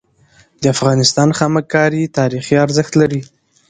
د 0.61 0.63
افغانستان 0.75 1.29
خامک 1.37 1.65
کاری 1.73 2.11
تاریخي 2.17 2.55
ارزښت 2.65 2.93
لري. 3.01 3.21